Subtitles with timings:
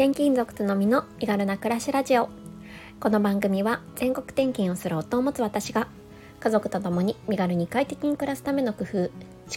[0.00, 2.30] 転勤族つのみの身軽な暮らしラジオ。
[3.00, 5.88] この番組は全国転勤をする夫を持つ私が
[6.40, 9.10] 家族と共に身軽に快適に暮らすための工夫思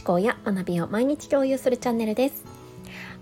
[0.04, 2.44] 考や学びを毎日共有するチャンネルです。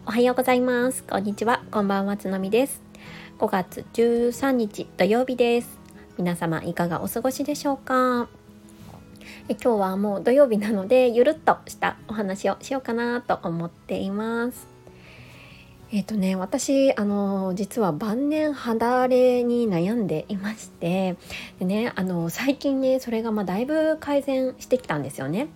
[0.07, 1.03] おはようございます。
[1.03, 1.63] こんにちは。
[1.69, 2.81] こんばんはつのみです。
[3.37, 5.77] 5月13日土曜日です。
[6.17, 8.29] 皆様いかがお過ごしでしょうか？
[9.47, 14.70] え今日はもう土曜日なのでゆるっとしたお話をしようかなと思っています。
[15.93, 21.17] えっ、とね私あの実は晩年肌荒れに悩んでいまして
[21.59, 25.47] でねあの最近ねそれがまあだいぶ改善してきたんですよね。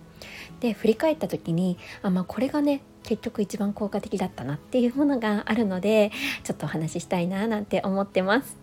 [0.60, 6.10] で振り返った時にあ、まあ、これがね結局一番効果的だったなっていうものがあるので
[6.44, 8.56] ちょっとお話ししたいななんて思ってます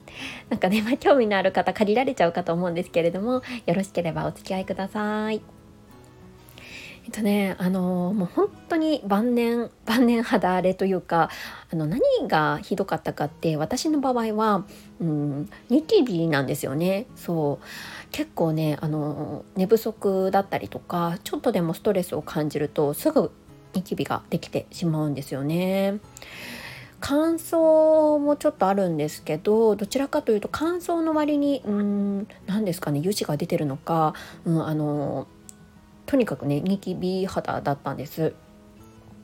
[0.50, 5.63] なんかね、まあ、興味のある方借りられちゃうかと思うんですけれどもよろしければお付き合いください
[7.06, 11.30] えっとねあのもう本当に晩年 晩年肌荒れというか
[11.72, 14.66] あの何がひどかったかって私の場合は、
[15.02, 17.66] うん、ニキビなんですよねそう
[18.12, 23.32] 結構ねあの寝不足だったりとかちょっとでもストレスを感じるとすぐ
[23.74, 26.00] ニキビができてしまうんですよね。
[27.06, 34.14] 乾燥もちょっとあるんですけどどちらかというと乾燥の割にうん何ですかね油脂が出てるのか、
[34.46, 35.28] うん、あの
[36.06, 38.34] とにかくねニキビ肌だったんです。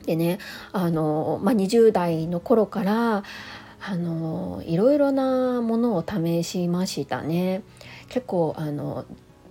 [0.06, 0.40] でね
[0.72, 3.24] あの、まあ、20代の頃から
[3.82, 7.64] あのいろいろなものを試しましたね。
[8.08, 9.06] 結構あの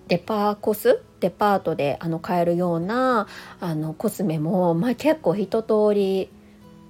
[0.09, 3.27] デパコスデパートであの買えるような
[3.61, 6.31] あのコスメも、まあ、結構一通り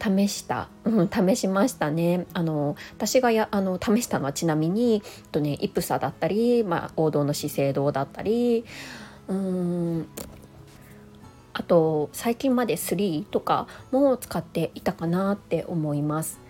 [0.00, 5.02] 試した、うん、試しましたねあの私がやあの試したのはちなみに
[5.32, 8.64] と、ね、イプサだったり、まあ、王道の資生堂だったり
[9.28, 10.08] うん
[11.58, 16.40] あと最近まで3とかも使っていたかなって思います。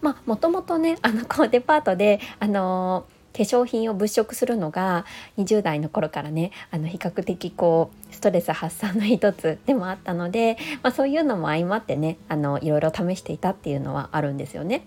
[0.00, 5.04] まあもともとね あのこうデパートであの化粧品を物色するのが
[5.38, 14.82] 20代の頃からねあの比較的こうストレス発散の一つでもあったので、まあ、そういうのも相まってねあのいろいろ試していたっていうのはあるんですよね。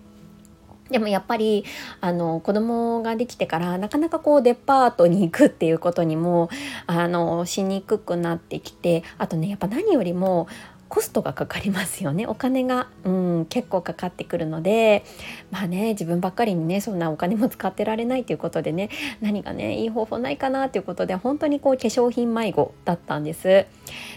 [0.90, 1.64] でもやっぱり
[2.00, 6.50] あの子供ができてからなかなかこうデパートに行くっていうことにも
[6.86, 10.48] あのしにくくなってきてあとねやっぱ何よりも
[10.90, 15.04] コストがかかりますよねお金が、うん、結構かかってくるので
[15.52, 18.90] まあね自分ばっかりにねそんなお金も使ってられないということでね
[19.20, 23.66] 何かねいい方法ないかなということで本当にこう化粧品迷子だったんです。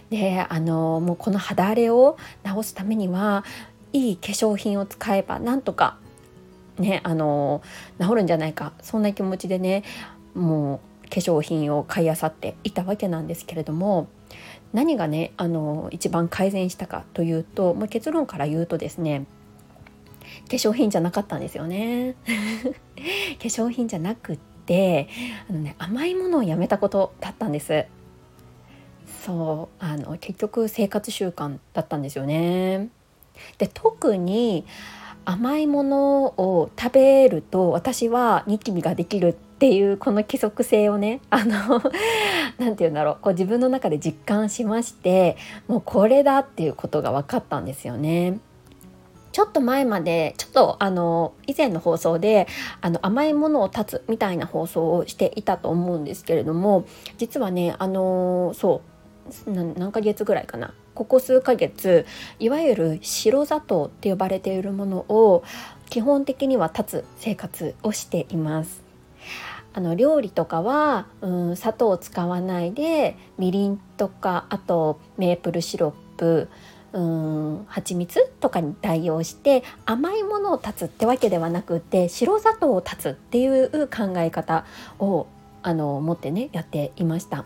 [0.10, 3.46] であのもうこの肌荒れを治すためには
[3.94, 5.98] いい化粧品を使えばなんとか
[6.78, 7.62] ねあの
[8.00, 8.74] 治るんじゃないか。
[8.82, 9.84] そんな気持ちでね
[10.34, 14.08] もう化粧品を買いあさっていたわけなんですけれども
[14.74, 19.26] 何がねあの一番改善したかというともう結論から言うとですね
[20.50, 22.16] 化粧品じゃなかったんですよね。
[22.26, 25.08] 化粧品じゃなくって
[25.50, 27.86] あの、ね、甘いものをやめたことだったんです。
[29.26, 32.90] そうあの結局生活習慣だったんですよね。
[33.58, 34.66] で特に
[35.26, 41.82] 甘いものを食べると私はニキビができるっていうこの規則性をねあの
[42.60, 48.40] 何て言うんだろうこう自分の中で実感しましてもうこれだっていうことが分かったんですよね。
[49.32, 52.48] ちょっと前までちょっとあの以前の放送で
[52.82, 56.86] あの甘いものを断つみたいな放送をしていたと思うんですけれども
[57.18, 58.82] 実はねあのそ
[59.48, 62.06] う何ヶ月ぐらいかなここ数ヶ月
[62.40, 65.44] いわゆる白砂糖って呼ばれているものを
[65.90, 68.84] 基本的には断つ生活をしています。
[69.76, 76.48] あの料理とかは、うん、砂糖を使わないでみりんとかあとメープルシロップ
[76.94, 84.66] うん蜂蜜とかに代用して甘いものを断つってわけではなくて白砂糖を断つっていう考え方
[85.00, 85.26] を
[85.64, 87.46] あの持ってねやっていました。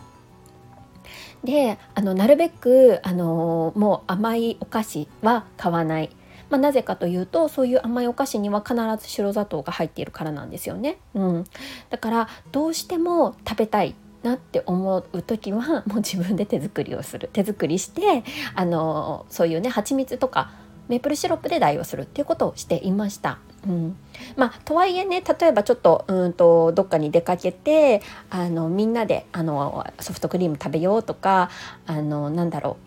[1.44, 6.10] であのなるべくあのもう甘いお菓子は買わない。
[6.50, 10.98] まあ、なぜかというとそういう甘いお菓子には必ず白砂糖が入っているからなんですよね。
[11.14, 11.44] うん、
[11.90, 17.30] だからどうしても食べたいなって思う時はもう自分で手作りをする。
[17.34, 18.24] 手作りして
[18.56, 20.52] あのそういうね蜂蜜とか
[20.88, 23.40] メープルシロップで代用するっていうことをしていました。
[23.66, 23.98] うん、
[24.36, 31.50] まあとはいえね例えばちょっとうんとどっかに出かけてあのみんなであのソフトクリーム食べようとか
[31.86, 32.78] あのなんだろ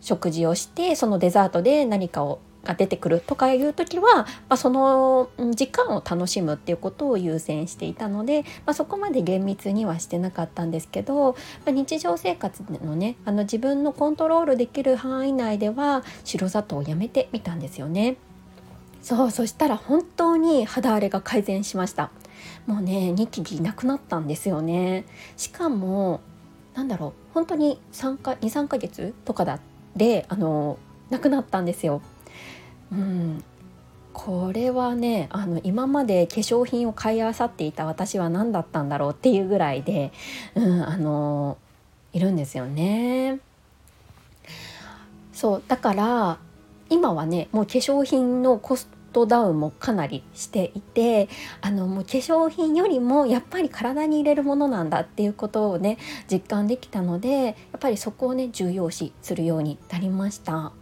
[0.00, 11.36] う食事をしてそのデザートで何かをが出てくるとかいう時は、まあ、その時間を楽しむっていうことを優先していたので、まあ、そこまで厳密にはしてなかったんですけど、ま
[11.68, 18.16] あ、日常生活のねあの自分のコントロールできる範囲内では白砂糖をやめてみたんですよね。
[19.02, 22.10] そうそしたら本当に肌荒れが改善しました。
[22.66, 25.04] もうねニキビなくなったんですよね。
[25.36, 26.20] しかも
[26.74, 29.58] なんだろう本当に3か23ヶ月とかだ
[29.96, 30.78] であの
[31.10, 32.00] なくなったんですよ。
[32.92, 33.44] うん
[34.12, 40.12] これはねあの今まで化粧品を買いあさっていた私は何だったんだろうっていうぐらいで、
[40.54, 41.56] うん、あの
[42.12, 43.40] いるんですよね。
[45.32, 46.38] そうだから
[46.90, 51.28] 今はねもう化粧品のコストダウンもかなりしていて
[51.62, 55.96] あのもう化粧品よりもやっぱり体に入れるものなんだっていうことをね
[56.30, 60.72] 実感できたのでやっぱりそこをね重要視するようになりました。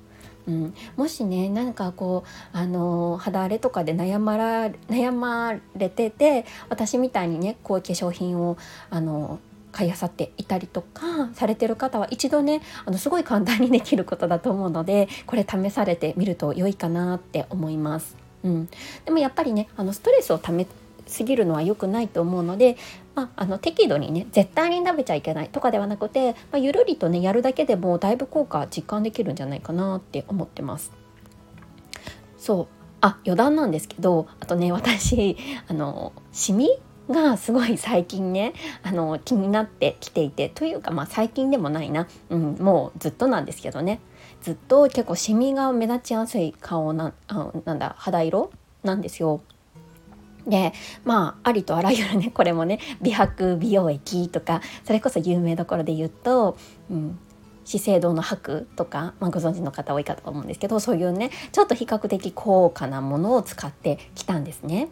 [0.50, 8.58] うん、もしねなんかこうあの肌荒れとかで悩まら悩まれてて私みたいにねこう化粧品を
[8.90, 9.38] あの
[9.70, 18.16] 買いあさっていたりとかされてる方は一度ねあのすごい簡単にできることだと思うのでこれ試されてみると良いかなって思います。
[18.42, 18.68] うん、
[19.04, 20.66] でもやっぱりねあのストレスをため
[21.06, 22.76] すぎるのは良くないと思うので、
[23.14, 30.92] まあ、あの適度にね絶対に食べちゃいけないとかではなくて、まあ、ゆるりとねやるだけでもだいぶ効果実感できるんじゃないかなって思ってます。
[32.38, 32.66] そう
[33.02, 35.36] あ余談なんですけどあとね私
[35.68, 36.68] あのシミ
[37.10, 44.00] がすごい最近ねあの気になってきていてというかまあ最近でもないな、うん、もうずっとなんですけどね
[44.42, 48.50] ずっと結構シミが目立ちやすい顔なあなんだ肌色
[48.82, 49.42] なんですよ。
[50.46, 50.72] で
[51.04, 56.56] まあありとあらゆるね これもね美白美容液とかそれこそ有名どころで言うと、
[56.90, 57.18] うん、
[57.64, 64.88] 資生堂の白とか、まあ、ご存知の方多いかと思うんですけどそういうねちょっと比較的高価なものを使ってきたんですね。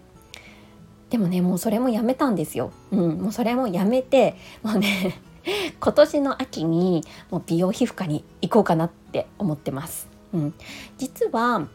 [1.10, 2.70] でもねもうそれもやめたんですよ。
[2.90, 5.18] うん、もうそれもやめてもうね
[5.80, 10.08] 今年の秋にもう美容皮膚科に行こうかなって思ってます。
[10.34, 10.54] うん、
[10.98, 11.66] 実は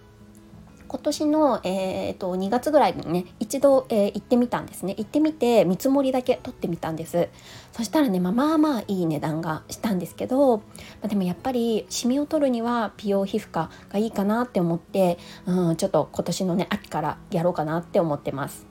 [0.93, 4.93] 今年の、えーと、2月ぐらいにね一度、えー、行ってみたんですね。
[4.95, 7.29] 行ってみて見積もりだけ取ってみたんです。
[7.71, 10.63] そしたらね、まあ、まあまあいい値段がしたんですけど、ま
[11.05, 15.17] あ、でもやっぱりシミを取るには美容皮膚科がいいかなって思って、
[15.47, 18.67] うん、ちょっと今年のね秋からやろうかなって思ってます。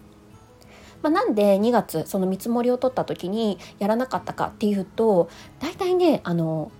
[1.02, 5.28] まあ、なんで2月その見積もりを取った時にやらなかったかっていうと
[5.58, 6.70] 大体ねあの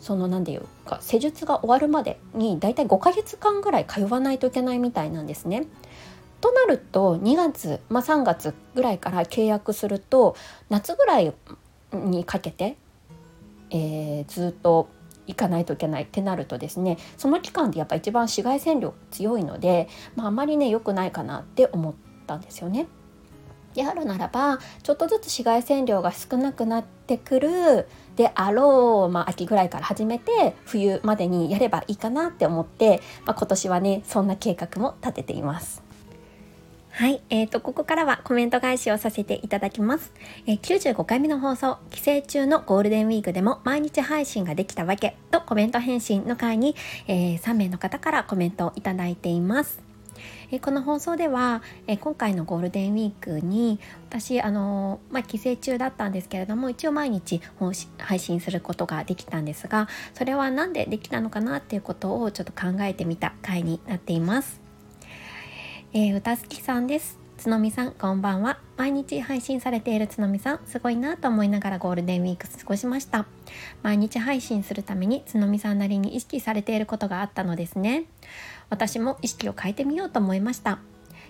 [0.00, 5.66] その何て言うか施術が終わるまでに大体5ヶ月間ぐらい通わないといけないみたいなんですね。
[6.40, 10.36] となると2月、まあ、3月ぐらいから契約すると
[10.68, 11.32] 夏ぐらい
[11.92, 12.76] にかけて、
[13.70, 14.88] えー、ずっと
[15.26, 21.94] 行かないといけないってなるとですねその期間でやっぱ一番紫外線量強いので、まあ、あまりね良くないかなって思っ
[22.26, 22.86] たんですよね。
[23.76, 27.86] であるならばちょっとずつ紫外線量が少なくなってくる
[28.16, 35.86] であろう、まあ、秋ぐらいから始めて冬までにやればいいかなって思って、まあ、今年はねそんな計画も立てています。
[36.90, 40.14] はい、えーと、ここからはコメント返しをさせていただきます。
[40.46, 46.74] えー、95回目の放送、帰省中のゴールデンウィークでも毎日配信ができたわけとコメント返信の回に、
[47.06, 49.85] えー、3名の方からコメントをいただいています。
[50.50, 57.40] えこの放送では、え今回のゴールデンウィークに私あの、まあ、帰省中だったんですけれども一応毎日
[57.98, 64.60] 配信することができたんですがそれは何でできたのかなっていうことをちょっと考えてみた回になっています。
[65.92, 68.58] えー、歌月さんですつのみさんこんばんは。
[68.78, 73.26] 毎日配信されているつのみさんすごいなと思いながらゴールデンウィーク過ごしました。
[73.82, 78.04] 毎日配信するためにつのみさんなりに意識されていることがあったのですね。
[78.70, 80.78] 私も意識を変えてみようと思いました。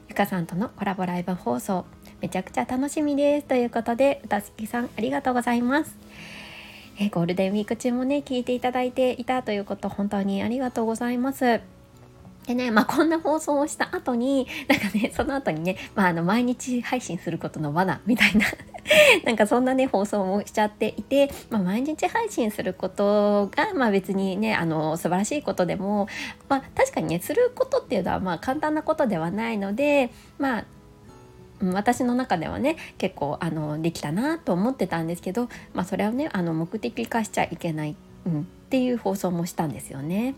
[0.09, 1.85] ゆかさんとのコラボライブ放送
[2.21, 3.47] めちゃくちゃ楽しみです。
[3.47, 5.97] ということで歌好きさんありがとうございます。
[6.99, 11.76] えゴールデンウィーク中もね聞いていただいていたということ本当にありがとうございます。
[12.47, 18.47] でね、まあ、こんな放送をした後に、なんかね、その後にね、まあ、あの、毎日配信することの罠みたいな
[19.25, 26.07] なんかそんなね、放送もしちゃっていて、まあ、毎日配信することが、まあ、別にね、あの、素晴らしいことでも、
[26.49, 30.65] まあ、確かにね、することっていうのは、まあ、簡単なことではないので、まあ、
[31.61, 40.35] 私の中ではね結構あのできたなと思ってたんですけど、まあ、それをねあの目的化しちゃいけない、うん、っていう放送もしたんですよね。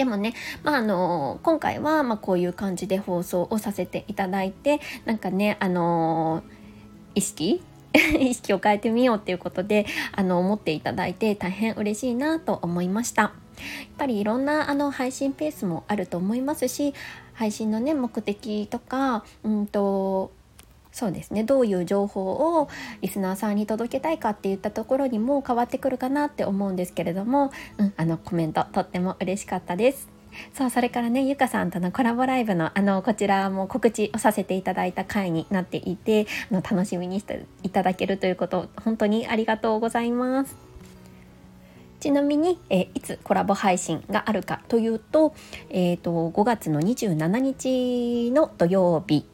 [0.00, 6.42] でもね、まあ、あの今回はまこういう感じで放送をさせていただいてなんかねあの
[7.14, 7.62] 意識
[8.18, 13.24] 意識を変えてみようっていうことであの思っていただいて大変嬉しいなと思いました。
[13.24, 13.32] やっ
[13.98, 16.94] ぱりいろんなあの配信ペースもあると思いますし
[17.34, 20.32] 配信のね目的とかうんと
[20.92, 22.22] そうですねどういう情報
[22.60, 22.68] を
[23.00, 30.08] リスナーさんに届けたいかっていったところにも変わってくるかなって思うんですけれども、うん、あのコメントとっても嬉しかったです。
[30.54, 40.70] そうそれからねゆかさんとのコラボライブのあのこちらも告知をさせていただいた回になっていてあの楽しみにしていただけるということ本当にありがとうございます。
[42.00, 45.34] ちなみに、えいつコラボ配信があるかというと,、
[45.68, 49.26] えーと、5月の27日の土曜日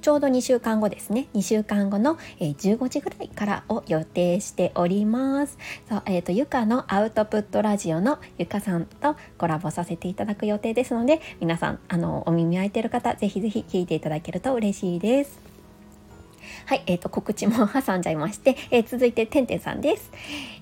[0.00, 1.28] ちょうど2週間後ですね。
[1.34, 5.58] 2週間後の、えー、15時ぐらいからを予定しております。
[5.88, 15.49] そう、えーと、ゆかのアウトプットラジオのゆかさんとコラボさせていただく予定ですので皆さんあのお耳空いてる方ぜひぜひ聞いていただけると嬉しいです。
[16.66, 20.10] はい、えっ、ー、と、告知も挟んじゃいまして、えー、続いて、てんてんさんです。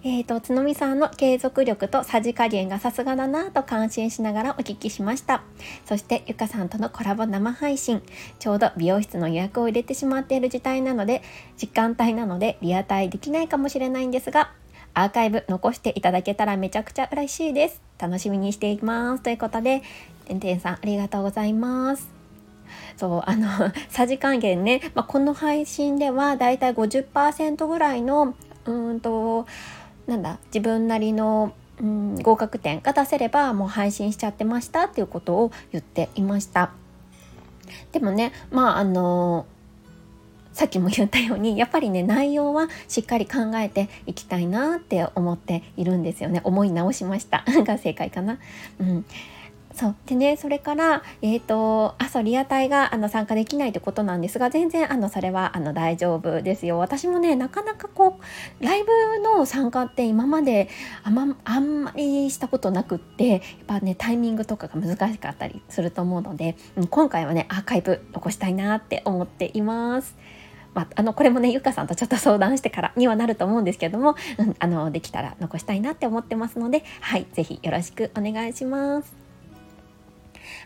[0.05, 5.43] えっ、ー、と、つのみさんの継続力とさじ加減がさすがだなと感心しながらお聞きしました。
[5.87, 8.03] そして、ゆかさんとのコラボ生配信、
[8.39, 11.23] ちょうど美容室の予約を入れてしまっている時帯なので、
[11.57, 14.53] 時間帯なのでリアタイできないかもしれないんですが、
[14.95, 17.81] アーカイブ残していただけたらめちゃくちゃ嬉しいです。
[17.99, 19.23] 楽しみにしています。
[19.23, 19.83] ということで、
[20.27, 22.18] てんてんさんありがとうございます。
[22.97, 23.49] そうあの
[23.89, 28.35] さじ加減ね、まあ、この配信ではだいたい50%ぐらいの
[28.65, 29.47] うんと
[30.07, 36.73] なんだ自分なりのうん、合格点が出せればもう配信しちゃってましたっていうことを言っていました。
[37.93, 39.47] でもねまああの
[40.53, 46.41] さっきも言ったようにやっぱりね内容はしっかり考えていきたいなって思っているんですよね。
[46.43, 47.45] 思い直しました。
[47.63, 48.39] が正解かな。
[48.81, 49.05] うん。
[49.79, 58.19] そうでねそれからえっ、ー、とあそうリアタイがあの参加できないってことなんですが全然あのそれはあの大丈夫ですよ私もねなかなかこ
[58.61, 58.91] うライブ
[59.23, 60.69] の参加って今まで
[61.05, 70.17] あ,、まあんまりしたことなくってやっぱねタイミングとかが難しかったりすると思うので、うん、今回はねアーカイブ残したいなって思っています。
[70.75, 79.28] まあ、あのこれもねゆかさんとちょっと相談してからにはなると思うんですけども、うん、あのできたら残したいなって思ってますのではい是非よろしくお願いします。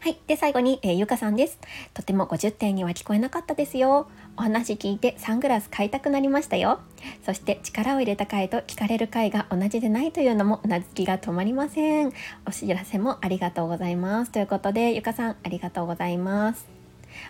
[0.00, 0.18] はい。
[0.26, 1.58] で、最後に、えー、ゆかさんです。
[1.94, 4.08] とても50点には聞こえなかったですよ。
[4.36, 6.80] お話聞いてサングラス買いたくなりましたよ。
[7.24, 12.12] そして力を入れた回と聞かれる回が同じでないというのもうなずきが止まりません。
[12.46, 14.32] お知らせもありがとうございます。
[14.32, 16.66] ということで、ゆかさんありがとうございます。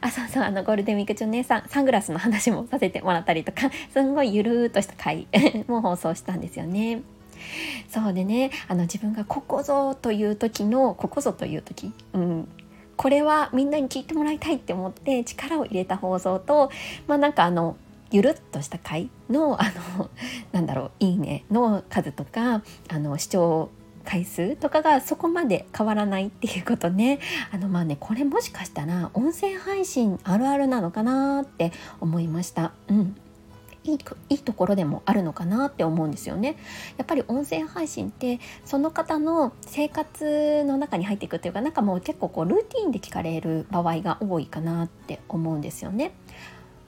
[0.00, 5.26] あ、そうそう、あの、ゴールデンウィーク中ね、さサングラスの話もさせてもらったりとか、すんごいゆるーっとした回
[5.68, 7.02] も放送したんですよね。
[7.88, 12.48] そうでねあの自分がここぞという時のここぞという時、うん、
[12.96, 16.70] これはみんなに聞いてもらいたいって思って力を入れた放送と
[17.06, 17.76] まあなんかあの
[18.10, 20.10] ゆるっとした回のあの
[20.52, 23.70] なんだろう「いいね」の数とかあの視聴
[24.04, 27.20] 回数とかがそこまで変わらないっていうことね。
[27.52, 32.72] あのまあねこれもしかしたら音声配信あるあるなのかなって思いました。
[32.88, 33.16] うん。
[33.84, 33.98] いい
[34.28, 36.56] いいところでもあるのかなって思うんですよね。
[36.96, 46.12] やっぱり音声配信ってその方の生活の中に入っていくっていうかなんかもう結構こうルーティンで聞かれる場合が多いかなって思うんですよね。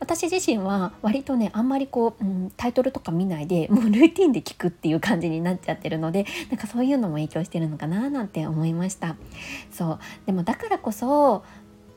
[0.00, 9.16] 私自身は割とねあんまりこう、うん、タイトルとか見ないでもうルーティンで聞くっていう感じになっちゃってるのでなんかそういうのも影響してるのかななんて思いました
[9.70, 11.42] そうでもだからこそ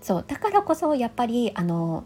[0.01, 2.05] そうだからこそやっぱりあの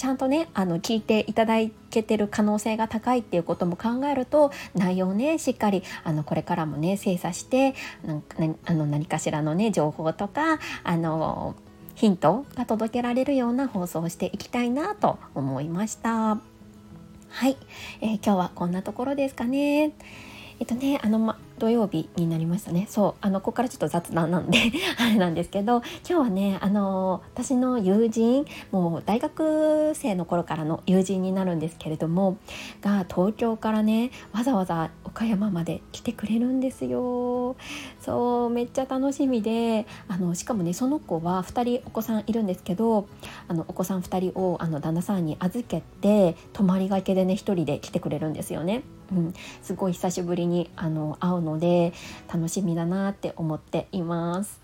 [0.00, 1.56] ちゃんとねあの聞いていただ
[1.90, 7.74] けてる可能性が高いっていうことも考えると内容をねしっかりあのこれからもね精査して
[8.66, 11.54] あの何かしらのね情報とかあの
[11.96, 16.38] ヒントが届けられるような放送をしていきたいなと思いました。
[17.28, 17.58] はい、
[18.00, 19.92] えー、今日はこんなところですかね。
[20.60, 24.58] えっとねあの、ま、土曜日になりましたねそうあのここからちょっと雑談なんで
[24.98, 32.38] あれなんですけど今日はねあの私の友人もう大学生の頃からの友人になるんですけれども
[32.80, 37.56] が東京からねわざわざ岡山まで来てくれるんですよ
[38.00, 43.06] そうめっちゃ楽しみであのしかもねその子は2人お子さんいるんですけど
[43.48, 48.82] あのお子さん2人をあの旦那さんに預けて泊まりがけでね1人で来てくれるんですよね。
[49.12, 51.92] うん、すごい久しぶりにあの会うので
[52.32, 54.60] 楽しみだなって思っています。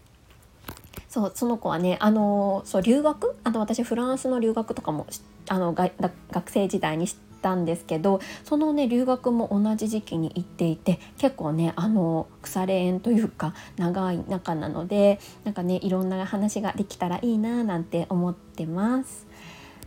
[1.09, 3.37] そうその子はねあのそう留学？
[3.45, 5.07] あの私フランスの留学とかも
[5.49, 5.91] あのが
[6.31, 19.27] 学生時代にしたんですけどそのね留学も同じ時期に行っていて結構ねあの腐れ縁というか長い仲なのでなんかねいろんな話ができたらいいななんて思ってます。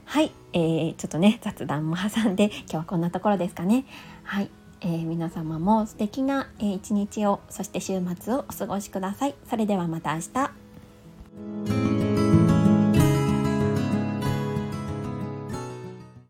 [0.06, 3.86] はい、えー、ちょっとね雑談も挟んで今日はこんなところですかね。
[4.29, 9.33] はい、えー、皆様も素敵な、えー、一日をそして週末をお過ごしください。
[9.50, 11.99] それではまた明日。